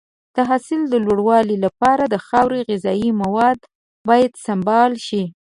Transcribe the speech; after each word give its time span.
د 0.35 0.37
حاصل 0.49 0.81
د 0.89 0.95
لوړوالي 1.05 1.57
لپاره 1.65 2.03
د 2.07 2.15
خاورې 2.27 2.59
غذایي 2.69 3.09
مواد 3.21 3.59
باید 4.09 4.31
سمبال 4.45 4.91
شي. 5.07 5.23